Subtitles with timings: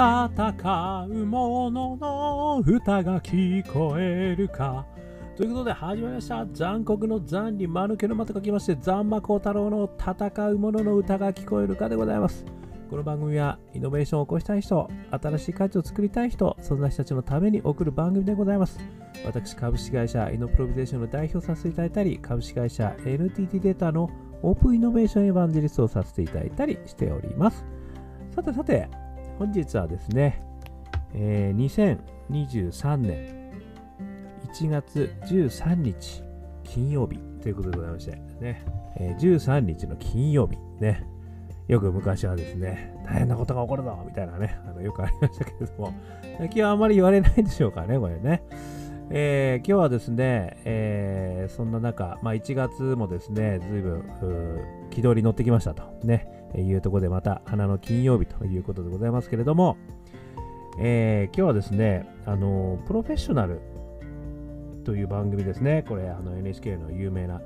[0.00, 4.86] 戦う者のの歌が聞こえるか。
[5.36, 6.46] ということで始まりました。
[6.54, 12.46] 残酷の残に間抜けの間と書きまして、残魔高太郎の戦う者の歌が聞こえるかでございます。
[12.88, 18.80] この番組はイノベーションを起こしたい人、新しい価値を作りたい人、そんな人たちのために送る番組でございます。
[19.26, 24.08] 私、株式会社イノプロビゼーションの代表させていただいたり、株式会社 NTT データの
[24.42, 27.66] オープンイノベーションエヴァンジェリストをさせていただいたりしております。
[28.34, 28.88] さてさて、
[29.40, 30.42] 本日はですね、
[31.14, 31.96] えー、
[32.28, 33.50] 2023年
[34.52, 36.22] 1月13日
[36.62, 38.62] 金曜日ということでございまして、ね、
[38.96, 41.06] えー、13日の金曜日、ね、
[41.68, 45.94] よく昔はですね、大変なことが起こるぞみたいなね、あのよくありましたけれども、
[46.36, 48.42] 最近はあまり言われないでしょうかね、これね。
[49.08, 59.76] えー、今日はですね、えー、そんな中、まあ、1月もですね、ずいぶん軌道に乗ってきましたと、ね、いうところでまた花の金曜日ということでございますけれども、
[60.78, 63.60] えー、今日はですね、あのプロフェッショナル
[64.84, 67.40] という番組ですね、これあの NHK の有名な、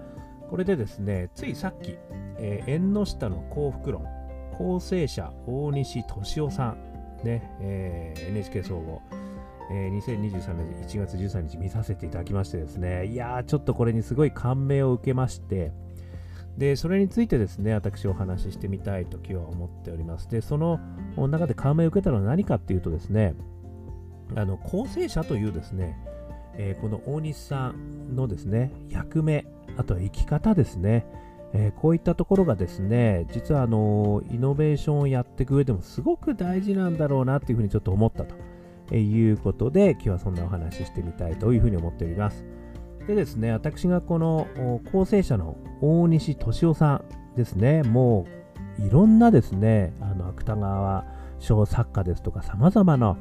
[0.49, 1.97] これでですね、ついさっき、
[2.39, 4.07] えー、縁の下の幸福論、
[4.57, 6.79] 構成者大西俊夫さん、
[7.25, 9.03] ねえー、NHK 総合、
[9.73, 15.73] えー、2023年1月13日見させていただきましてですね、いやー、ちょっとこれにすごい感銘を受けまして、
[16.59, 20.29] で、それについてですね、私お話ししてみたいと今日は思っております。
[20.31, 20.79] で、その
[21.17, 23.35] 中で感銘を受けたのは何かっていうとですね、
[24.37, 25.99] あの、構成者というですね、
[26.57, 31.07] えー、この大西さんのですね、役目、あとは生き方ですね、
[31.53, 38.35] えー、こういったところがですね、実はあの、イノベーションをやっていく上でもすごく大事なんだろうなっていうふうにちょっと思ったと。
[38.93, 42.45] いうことで、今日はそんなお話ししてみたいというふうに思っております。
[43.07, 44.47] でですね、私がこの
[44.93, 47.03] 構成者の大西俊夫さ
[47.35, 48.27] んですね、も
[48.79, 51.05] ういろんなですね、あの芥川
[51.39, 53.17] 賞作家ですとか、さまざまな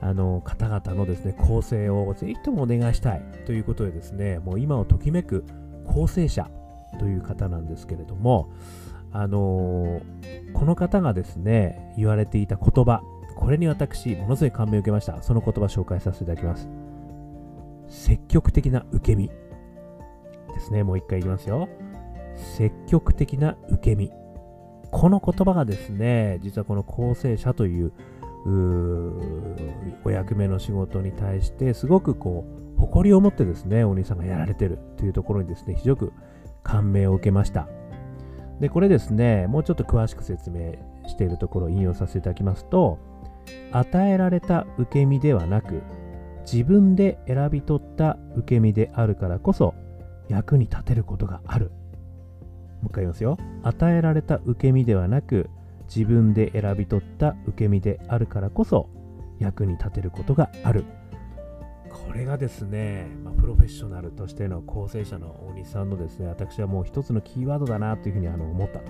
[0.00, 5.44] あの方々のですね、構成をぜひともお願いしたいということでですね、もう今をときめく
[5.86, 6.50] 構成者
[6.98, 8.50] という方なんですけれども、
[9.12, 13.02] あのー、この方がですね、言われていた言葉、
[13.36, 15.22] これに私、ものすごい感銘を受けました。
[15.22, 16.68] その言葉紹介させていただきます。
[17.92, 19.34] 積極的な受け身で
[20.60, 20.82] すね。
[20.82, 21.68] もう一回いきますよ。
[22.56, 24.10] 積極的な受け身。
[24.90, 27.92] この言葉がですね、実はこの構成者という
[30.04, 32.44] お役目の仕事に対してすごくこ
[32.76, 36.10] う誇りを持ってですねお兄さんがやられてるというところにですね非常に
[36.64, 37.68] 感銘を受けました
[38.58, 40.72] でこれですねもうちょっと詳しく説明
[41.06, 42.98] しているところを引用させていただきますと
[43.70, 45.82] 与えられた受け身ではなく
[46.50, 49.74] 自分で選び取った受け身であるからこそ
[50.28, 51.70] 役に立てることがある。
[52.82, 53.38] もう一回言いますよ。
[53.62, 55.48] 与えられた受け身ではなく
[55.94, 58.88] 自分で選び取った受け身であるからこそ
[59.38, 60.84] 役に立てることがある。
[61.90, 68.80] これがですね、まあ、プロフェッショナルとしての構成者の大西さんのですね私はもう一つのキーワードだなというふうにあの思った。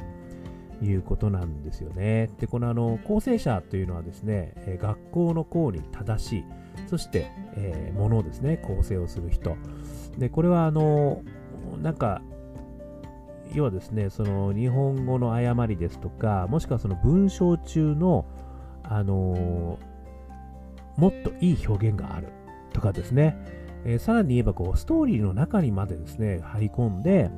[0.84, 2.28] いうことなんですよね。
[2.40, 6.44] で、このあの構成者というのはですね、え学校の校に正しい、
[6.86, 9.56] そして、えー、ものをですね、構成をする人。
[10.18, 11.22] で、これはあの、
[11.80, 12.22] なんか、
[13.54, 18.24] 要はですね、その日本語の誤りですとか、もしくはその文章中の、
[18.84, 19.78] あの
[20.96, 22.28] もっといい表現がある
[22.72, 23.36] とかですね、
[23.84, 27.30] えー、さらに言えばこうストーリーの中にまでですね、張り込んで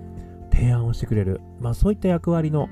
[0.52, 2.68] 提案をしてくれる、まあそういった役割の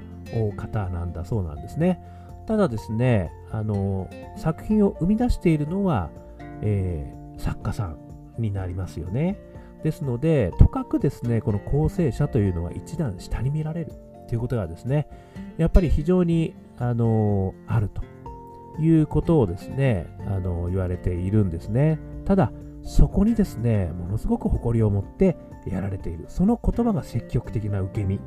[0.56, 2.03] 方なんだそうなんですね。
[2.47, 6.11] ただですね、あの作品を生み出しているのは、
[6.62, 7.99] えー、作家さん
[8.39, 9.39] になりますよね。
[9.83, 13.93] ですので、とかくですね、この構成者というのは一段下に見られる
[14.28, 15.09] ということがですね、
[15.59, 18.03] やっぱり非常に、あのあると
[18.81, 21.99] いうことをですね、あの言われているんですね。
[22.25, 22.53] ただ、
[22.83, 25.37] そこにですね、ものすごく誇りを持って
[25.67, 26.25] やられている。
[26.29, 28.21] その言葉が積極的な受け身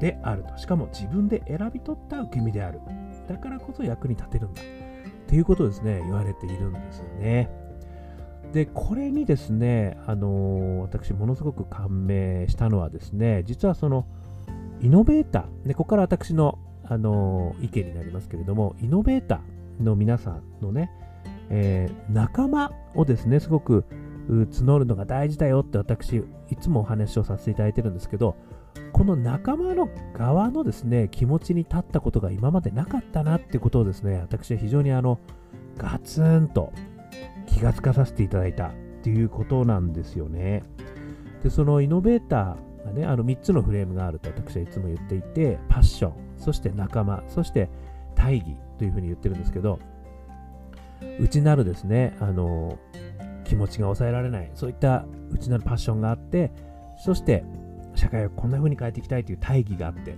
[0.00, 0.56] であると。
[0.58, 2.80] しかも自分で選び取った受け身である。
[3.28, 4.62] だからこそ役に立てるんだ。
[5.28, 7.50] ということですね、言われているんですよね。
[8.52, 14.06] で、これにですね、あの、私、ものすごく感銘したのはですね、実はその、
[14.80, 20.90] イノベーター、でここから私の、あの、意見になりますけれども、イノベーターの皆さんのね、
[21.50, 23.84] えー、仲間をですね、すごく
[24.28, 28.36] 募るのが大事だよって私、いつもお話をさせていただいてるんですけど、
[28.92, 35.18] この仲間の側のですね、気持ちに立ったことが今までなかったなってことをですね、私は非常にあの、
[35.76, 36.72] ガツンと
[37.46, 38.72] 気がつかさせていただいたっ
[39.02, 40.64] ていうことなんですよね。
[41.42, 47.70] で、そのイノベーターがね、あの3つのフレームがあると私はいつも言っていて、パッション、そして仲間、そして
[48.14, 49.78] 大義というふうに言ってるんですけど、
[51.20, 52.78] 内なるですね、あの
[53.44, 56.50] 気持ちが抑えられない、そういった内なるパッションがあって、
[56.98, 57.44] そして
[57.98, 60.16] 社会をこんな風に変えていきたいという大義があって、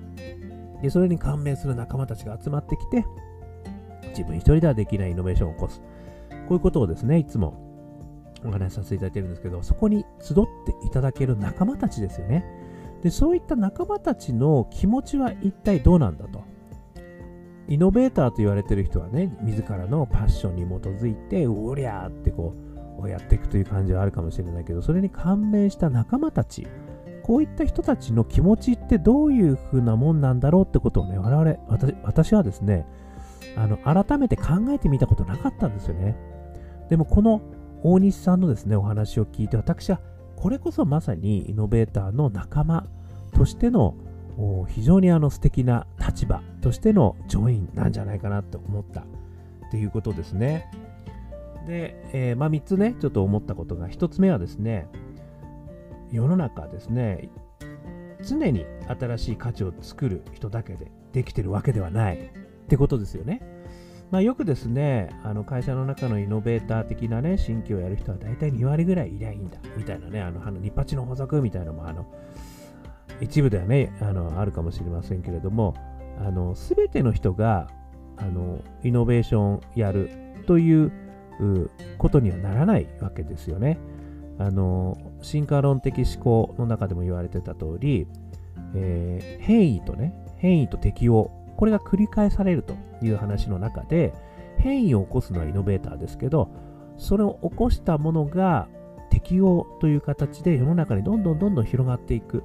[0.82, 3.04] でそれに感銘する仲間たちが集まってきて、
[4.10, 5.80] 自分一人ではできないイノベーションを起こす。
[6.30, 7.54] こういうことをですね、いつも
[8.44, 10.36] お話しさせていただいてるんですけど、そこに集っ
[10.66, 12.44] ていただける仲間たちですよね。
[13.02, 16.42] で、そういった仲間たちの気持ちは一体どうなんだと。
[17.68, 22.54] イノベーターと言われてる人はね、自らのパッションに基づいて、おりゃーってこ
[23.00, 26.66] う、やっていくという感じはあるかもしれないけど、それに感銘した仲間たち、
[27.30, 32.88] こういった人たちの気持ちってどういう風なもんなんだろうってことをね、我々、私私はですね、
[33.54, 36.16] あの、改めて考えてみたことなかったんですよね。
[36.88, 37.40] でもこの
[37.84, 40.00] 大西さんのですね、お話を聞いて、私は
[40.34, 42.88] これこそまさにイノベーターの仲間
[43.32, 43.94] としての
[44.66, 49.04] 非常にあの素敵な立場としてのジョインなんじゃないかなと思ったっ
[49.70, 50.68] ていうことですね。
[51.68, 54.88] で、えー、まあ3つね、ちょっと思ったことが、1つ目はですね、
[56.12, 57.28] 世の中ですね、
[58.22, 63.40] 常に新しい価値を作る人だけでできてるわけではないってことですよね。
[64.10, 72.06] まあ、よくですね、あの会社の中のイノベーター的なね、新規をやる人は大体2割ぐらいいりゃいいんだ、みたいなね、あの、あのニパチの補足みたいなのも、あの、
[73.20, 75.74] 一部ではね、あの、あるかもしれませんけれども、
[76.18, 77.68] あの、すべての人が、
[78.16, 80.10] あの、イノベーションやる
[80.46, 80.90] という
[81.98, 83.78] ことにはならないわけですよね。
[84.40, 88.06] あの、進化論的思考の中でも言われてた通り、
[88.74, 94.14] えー、変異とね、変異と適応これが繰り返されるという話の中で、
[94.56, 96.48] 変異を起こすのはイノベーターですけど、
[96.96, 98.66] それを起こしたものが
[99.10, 102.44] 適応という形で世の中にどんどんどんどん広がっていく。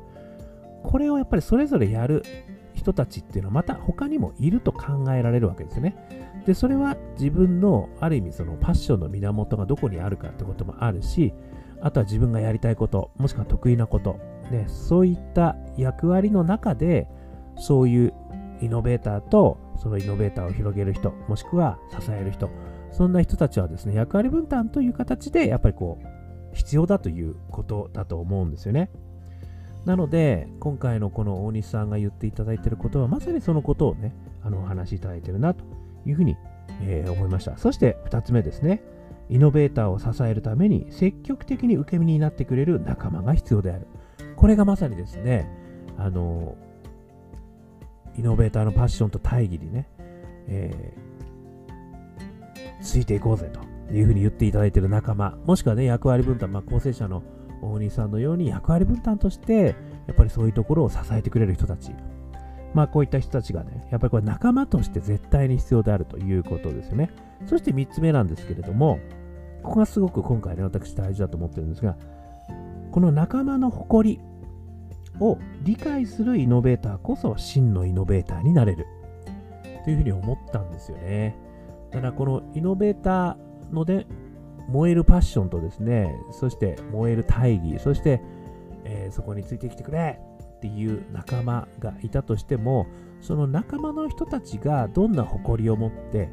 [0.83, 2.23] これをやっぱりそれぞれやる
[2.73, 5.95] 人たちっていうのはまた他にもいると考えられるわけですよね。
[6.45, 11.33] で、それは自分のある意味そのパッションの源がどこにあるかってこともあるし、
[11.81, 14.19] あとは自分がやりたいこと、もしくは得意なこと、
[14.51, 17.07] ね、そういった役割の中で、
[17.57, 18.13] そういう
[18.61, 22.49] イノベーターとそのイノベーターを広げる人、もしくは支える人、
[22.91, 28.89] そんな人たちはですね、役割分担という形でやっぱりこう、必要だということだと思うんですよね。
[29.85, 35.63] なので、今回のこの大西さんが言っていただいていることは、まさにそのことをね、あのお話しいただいてるなと
[36.05, 36.37] いうふうに、
[36.81, 37.57] えー、思いました。
[37.57, 38.81] そして2つ目ですね。
[39.29, 43.87] イノベーターを支えるために積極的に受け身になってくれる仲間が必要である。
[44.35, 45.49] これがまさにですね、
[45.97, 46.55] あの
[48.17, 49.89] イノベーターのパッションと大義にね、
[50.47, 57.23] えー、ついていこうぜというふうに言っていただいている仲間、もしくはね、役割分担、まあ、構成者の
[57.61, 59.75] 大西さんのように役割分担として、
[60.07, 61.91] やっぱりそういうところを支えてくれる人たち、
[62.75, 67.09] まあこういった人たちがね、やっぱりこれ仲間として絶対に必要であるということですよね。
[67.47, 68.99] そして3つ目なんですけれども、
[69.63, 71.95] ここがすごく今回ね、私大事だと思ってるんですが、
[72.91, 74.19] この仲間の誇り、
[75.19, 78.85] を理解するイノベーターこそ真のイノベーターになれる
[79.83, 81.37] というふうに思ったんですよね。
[81.91, 84.05] だからこのイノベーターので
[84.67, 88.21] 燃えるパッションとですね、そして燃える大義、そして、
[88.83, 90.19] えー、そこについてきてくれ
[90.65, 92.87] っていう仲間がいたとしても、
[93.21, 96.29] その仲間の人たちがどんな誇りを持って、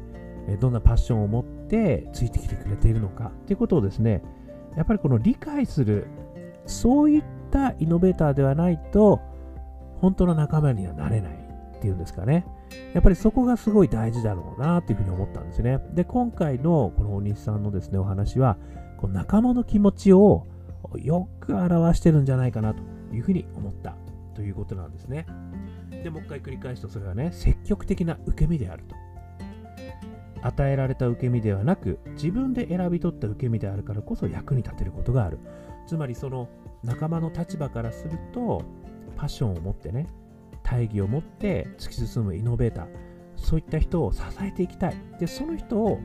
[0.59, 4.23] どんなパッションを持ってついてきてくれているのかっていうことをですね、
[4.75, 6.07] やっぱりこの理解する、
[6.65, 9.21] そういったイノベーターではないと、
[9.97, 11.33] 本当の仲間にはなれない
[11.75, 12.45] っていうんですかね。
[12.95, 15.79] やっぱりそこがすごい大事だろうなっていうふうに思ったんですね。
[15.93, 18.57] で、今回のこの大西さんのですね、お話は、
[18.97, 20.47] この仲間の気持ちを
[20.99, 22.81] よく表してるんじゃないかなと
[23.13, 23.95] いうふうに思った
[24.33, 25.25] ということなんですね。
[26.03, 28.95] で、もう一回繰り返すと、それはね、積極的な受け身であると。
[30.41, 35.39] 与えられた受け身ではなく、自分で選び取った受け身であるからこそ役に立てることがある。
[35.87, 36.49] つまりその
[36.83, 38.63] 仲間の立場からすると
[39.15, 40.07] パッションを持ってね
[40.63, 42.87] 大義を持って突き進むイノベーター
[43.35, 45.99] そういった人を支えていきたいでその人を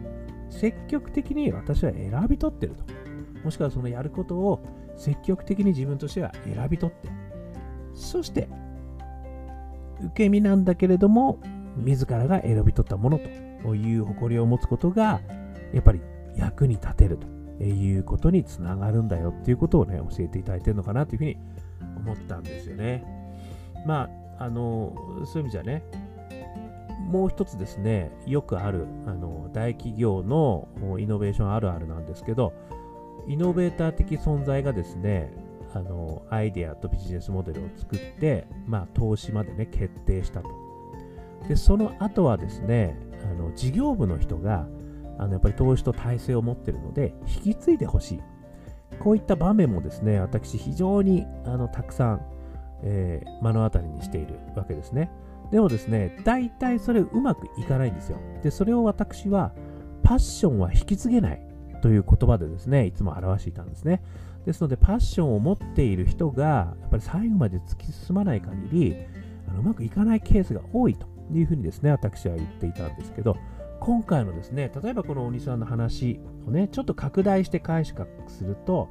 [0.51, 2.85] 積極的に私は選び取ってると
[3.45, 4.61] もしくはそのやることを
[4.97, 7.09] 積極的に自分としては選び取って
[7.99, 8.49] そして
[10.01, 11.39] 受け身なんだけれども
[11.77, 13.19] 自らが選び取ったもの
[13.63, 15.21] という誇りを持つことが
[15.73, 16.01] やっぱり
[16.37, 21.37] 役に立てるということにつながるんだよっていうことをね、教えていただいてるのかなというふうに
[21.97, 23.05] 思ったんですよね。
[23.85, 24.95] まあ、あの、
[25.27, 25.83] そういう意味じゃね、
[27.11, 32.53] もう一つですね、よくあるあの大企業のイノベーションあるあるなんですけど、
[33.27, 35.33] イノベーター的存在がですね、
[35.75, 40.49] あのアイデアとビジネスモデルを作って、まあ、投資までね、決定したと。
[41.49, 44.67] で、その後はですね、あの事業部の人が
[45.19, 48.21] あのやっぱり投資と体制を持ってるので、引き継いでほしい。
[49.01, 52.27] こういった場面もですね、私、非常にあのたくさん、
[52.83, 55.11] えー、目の当たりにしているわけですね。
[55.51, 58.19] でもですね、大体それうまくいかないんですよ。
[58.43, 59.53] で、それを私は、
[60.03, 61.43] パッションは引き継げない
[61.83, 64.03] という言葉でですね、いつも表していたんですね。
[64.47, 68.97] ですので、パッションを持っている人が、やっぱり最後まで突き進まない限り、
[69.49, 73.37] あのうまくいかないケースが多いというふうにですね、私は言っていたんですけど、
[73.81, 78.89] 今回のですね、例えばこの鬼さんの話をね、ちょっと拡大して解釈すると、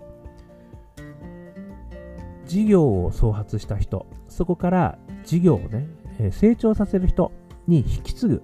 [2.46, 5.88] 事業を創発した人、そこから事業をね、
[6.32, 7.32] 成長させる人
[7.68, 8.44] に引き継ぐ。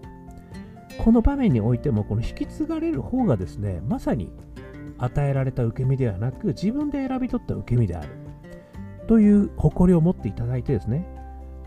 [1.03, 4.31] この場面においても、この引き継がれる方がですね、まさに
[5.03, 8.09] 与えられた受け身ではなく、自分で選び取った受け身である。
[9.07, 11.05] という誇りを持っていただいてですね、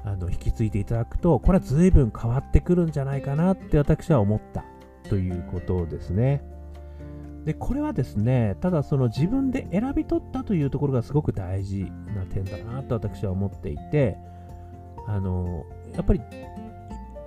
[0.04, 4.64] あの引き継いでいただくと、これは随分変わってくるんじゃないかなって私は思った
[5.08, 6.42] ということですね。
[7.44, 14.16] で、これはですね、ただその自分で選び取ったというところがすごく大事な点だなと私は思っていて、
[15.06, 15.64] あの、
[15.94, 16.20] やっぱり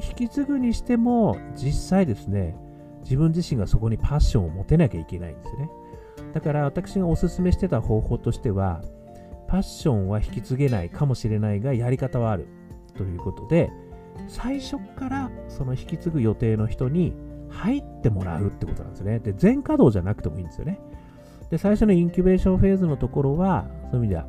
[0.02, 2.56] 引き継ぐにしても実際ですね、
[3.04, 5.70] 自分自身がそこにパッションを持てなきゃいけないんですよね。
[6.34, 8.82] だから私がおすすめしてた方法としては、
[9.48, 12.48] パッションは引き継げないかもしれないが、やり方はある。
[12.96, 13.72] ということで、
[14.28, 17.14] 最初からその引き継ぐ予定の人に
[17.50, 19.20] 入ってもらうってことなんですね。
[19.20, 20.80] で、全稼働じゃなくてもいいんですよね。
[21.50, 24.28] で、最初のインキュベーションフェーズのところは、そういう意味では、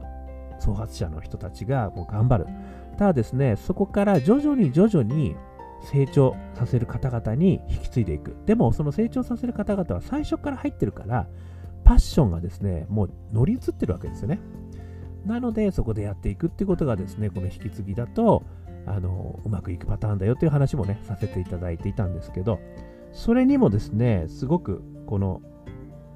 [0.59, 2.47] 創発者の人たちがもう頑張る。
[2.97, 5.37] ただですね、そこから徐々に徐々に
[5.83, 8.37] 成長させる方々に引き継いでいく。
[8.47, 11.27] でも、その成長させる方々は最初から入ってるから、
[11.91, 14.39] パッションがですね、もう乗り移ってるわけですよね。
[15.27, 18.45] なので、そこでやっていくってことがですね、この引き継ぎだと、
[18.87, 22.61] あのうまくいくパターンだよという話もね、させていただいていたんですけど、
[23.11, 25.43] それにもですね、すごくこの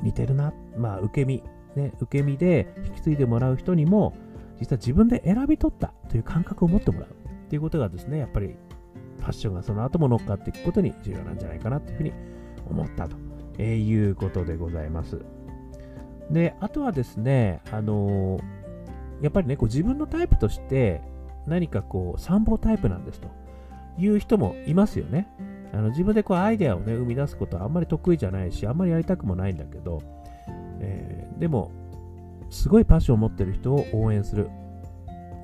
[0.01, 1.43] 似てるな、まあ、受け身、
[1.75, 4.15] ね、受け身で引き継いでもらう人にも、
[4.61, 8.55] 実は自分で選び取ったという感覚を持ってもらうっていうことがですね、やっぱり
[9.19, 12.13] ファッションがその後も乗っかっていくことに重要なんじゃないかなというふうに
[12.71, 13.17] 思ったと
[13.61, 15.34] いうことでございます。
[16.31, 18.39] で、あとはですね、あの、
[19.21, 21.01] やっぱりね、こう自分のタイプとして
[21.47, 23.29] 何かこう参謀タイプなんですと
[23.99, 25.29] いう人もいますよね。
[25.73, 30.01] あの自分でこうアイデアをね、生み出すことはあんまり得意じゃないし、あんまりやりたくもないんだけど、
[30.81, 31.73] えー、でも、
[32.51, 34.49] すごいパッションを持ってる人を応援する。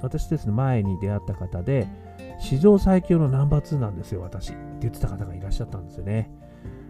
[0.02, 1.88] 私ですね、前に出会った方で、
[2.38, 4.50] 史上最強のナンバー2なんですよ、私。
[4.50, 6.30] って言ってた方がいらっしゃったんですよね。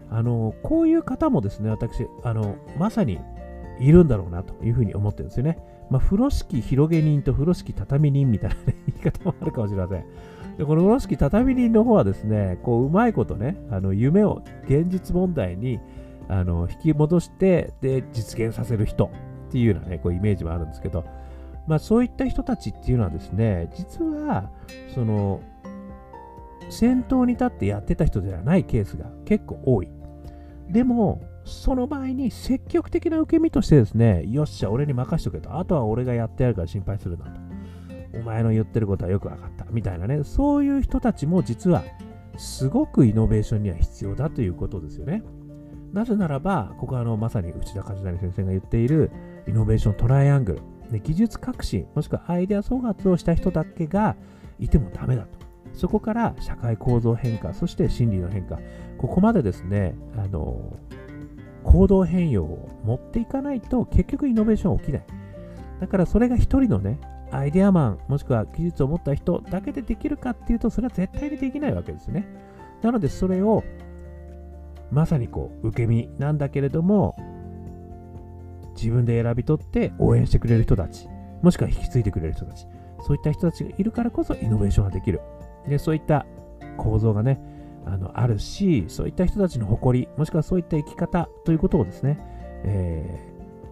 [0.09, 3.19] あの、こういう方もですね、私、あの、まさに
[3.81, 5.57] いるんだろうなというふうに思ってるんですよね。
[5.89, 10.05] まあ、風呂敷広げ人と風呂敷畳人みたいな、ね、 言い方もあるかもしれません。
[10.57, 15.79] でこの風呂敷畳人の方はですね、こううまいことね、あの夢を現実問題に
[16.29, 19.05] あの引き戻してで実現させる人
[19.49, 21.03] っていうようなね、こうイメージもあるんですけど、
[21.67, 24.49] まあ、そういった人たちっていうのはですね、実は
[24.93, 25.41] その
[26.69, 29.89] 先頭に立ってやってた人ではないケースが結構多い。
[30.69, 35.57] でも、その場合に積極的な受け身としてですね、よっしゃ、俺に任しとけと。
[35.57, 37.31] あとは俺がやってやるから心配するなと。
[38.13, 39.65] お前の言ってることはよく分かった。
[39.71, 41.83] みたいなね、そういう人たちも実は
[42.37, 45.23] すごくイノベーションには必要だということですよね。
[45.93, 49.11] なぜならば、ここはあのまさに内田和成先生が言っている
[49.47, 54.15] イノベーショントライアングル、で技術革新、もしくはアイデア創発をした人だけが
[54.59, 55.39] いてもダメだと。
[55.73, 58.59] そこから社会構造変化、そして心理の変化、
[58.97, 60.77] ここまでですね、あの
[61.63, 65.03] 行動変容を持っていかないと結局イノベーション起きない。
[65.79, 66.99] だからそれが一人のね、
[67.31, 72.27] アイデアマン、もしくは技術を持った人だけでできるかっていうと、それは絶対にできないわけですね。
[72.81, 73.63] なのでそれを
[74.91, 77.15] まさにこう受け身なんだけれども、
[78.75, 81.07] 自分で選び取って応援してくれる人たち、
[81.41, 82.67] もしくは引き継いでくれる人たち、
[83.01, 85.21] そういった人たちがいるからこそイノベーションができる。
[85.67, 86.25] で、そういった
[86.77, 87.39] 構造がね、
[87.85, 92.19] あのあるし、そういった人たちの誇り、もしくはそういった生き方ということをですね、
[92.63, 93.19] え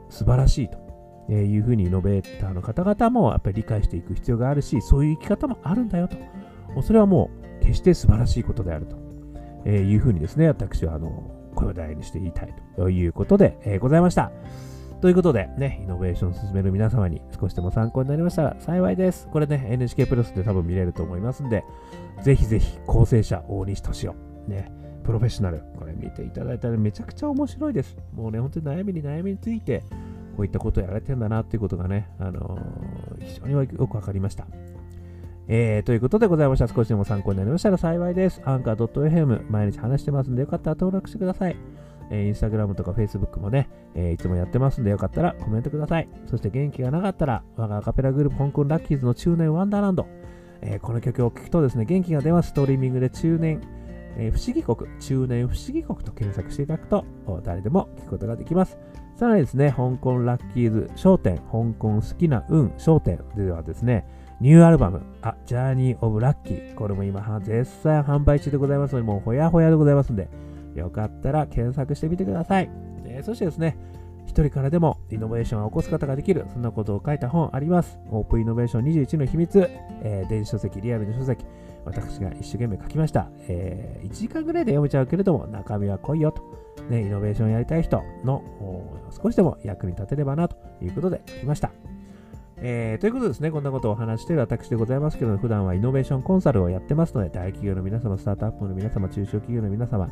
[0.09, 6.17] ー、素晴らしいというふうにイノベーターの方々もやっぱり理解していく必要があるし、そういう生き方もあるんだよと。
[6.81, 7.29] それはも
[7.61, 8.87] う決して素晴らしいことである
[9.65, 14.31] というふうにですね、私はあの声を大にして言いたいということで、え、ございました。
[15.01, 19.29] ということで、ね、イノベーションを進める皆様に少しでも参考になりましたら幸いです。
[19.31, 21.63] これね、NHK プラスで多分見れると思いますんで、
[22.21, 24.15] ぜひぜひ構成者大西俊夫、
[24.49, 24.69] ね、
[25.05, 27.97] プロフェッショナル、これ見ていただいたらめちゃくちゃ面白いです。
[28.13, 29.83] もうね、本当に悩みに悩みについて、
[30.35, 34.47] こういったことをやられてんだなっていうことがね、あのー、非常によくわかりました。
[35.47, 36.67] えー、ということでございました。
[36.67, 38.41] 少しでも参考になりましたら幸いです。
[38.43, 41.55] アンカー .fm 毎日話してますんでよかったら登録してください。
[42.09, 46.09] えー、インスタグラムとかフェイスブックもね、えー、いつもやってますんでよかったらコメントください。
[46.27, 50.07] そして元気がなかったら、我がアカペラグループ香港ラッキーズの中年ワンダーランド、
[50.61, 52.49] えー、この曲を聴くとですね、元気が出ます。
[52.49, 53.61] ストリーミングで中年、
[54.17, 57.05] えー、不思議国、中年不思議国と検索していただくと、
[57.43, 58.77] 誰でも聴くことができます。
[59.15, 64.05] さらにですね、香港ラッキーズ商店、香港好きな運商店ではですね、
[64.39, 66.73] ニューアルバム、あ、ジャーニー・オブ・ラッキー。
[66.75, 70.29] これも今、絶賛販売中でございますので、もうほやほやでございますので、
[70.75, 72.69] よかったら検索してみてください。
[73.05, 73.77] えー、そしてですね、
[74.25, 77.97] 一人からでもイノベーションを起こすことができる、そんなことを書いた本あります。
[78.11, 79.69] オープンイノベーション21の秘密、
[80.03, 81.45] えー、電子書籍、リアルの書籍、
[81.85, 83.29] 私が一生懸命書きました。
[83.47, 86.43] えー、1時間ぐらいで読めちゃうけれども、中身は濃いよと。
[86.89, 88.43] ね、イノベーションやりたい人の
[89.21, 91.71] 少しでも役に立てればなということで書きました。
[92.61, 100.09] えー、ということですね、こんなことをお話している私でございますけど、普段はイノベーションコンサルをやってますので、大企業の皆様、スタートアップの皆様、中小企業の皆様、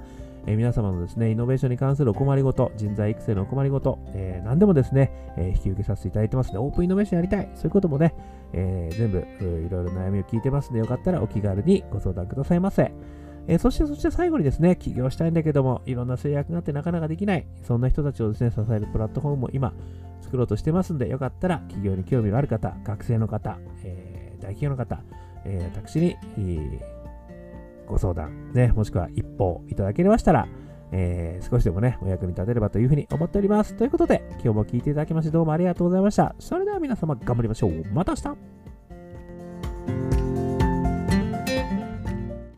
[0.48, 8.16] え、皆様のですね、イノベーションに関するお困りごと、人材育成のお困りごと、えー、何でもですね、え引き受けさせていただいてますので、オープンイノベーションやりたい、そういうこともね、
[8.54, 12.94] え全部、いろいろ悩みを聞いてますので、よかったらお気軽にご相談くださいませ。
[13.50, 19.74] えそして、そして最後にですね、起業したいんだけども、いろんな制約があってなかなかできない、そんな人たちをですね、支えるプラットフォームも今、
[20.22, 25.01] 作ろうとしてますんで、よかったら企業に興味のある方、学生の方、えー、大企業の方、
[25.44, 26.97] えー、私に、えー、
[27.88, 30.48] ご相談、ね、もしくは一報いただけましたら、
[30.91, 33.75] えー、少しでもね、お役に立てればというふうに思っております。
[33.75, 36.36] ということで、今日も聴いていただきましてどうもありがとうございました。
[36.39, 37.84] それでは皆様頑張りましょう。
[37.94, 38.57] また明日